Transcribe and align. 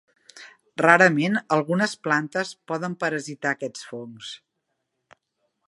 Rarament 0.81 1.35
algunes 1.57 1.93
plantes 2.07 2.53
poden 2.71 2.95
parasitar 3.05 3.53
aquests 3.53 3.85
fongs. 3.91 4.33